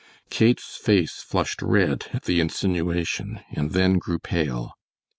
Kate's 0.31 0.77
face 0.77 1.21
flushed 1.21 1.61
red 1.61 2.07
at 2.11 2.23
the 2.23 2.39
insinuation, 2.39 3.41
and 3.51 3.69
then 3.69 3.99
grew 3.99 4.17
pale. 4.17 4.73